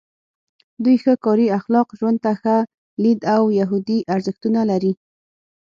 [0.83, 2.55] دوی ښه کاري اخلاق، ژوند ته ښه
[3.03, 4.93] لید او یهودي ارزښتونه لري.